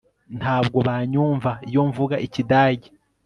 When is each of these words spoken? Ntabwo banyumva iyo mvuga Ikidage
Ntabwo 0.39 0.77
banyumva 0.87 1.51
iyo 1.69 1.81
mvuga 1.89 2.15
Ikidage 2.25 2.87